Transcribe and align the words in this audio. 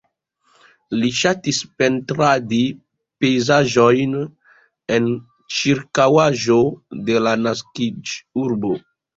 Li 1.01 1.09
ŝatis 1.17 1.59
pentradi 1.81 2.61
pejzaĝojn 3.25 4.17
en 4.97 5.11
ĉirkaŭaĵo 5.59 6.59
de 7.11 7.23
la 7.29 7.39
naskiĝurbo. 7.47 8.77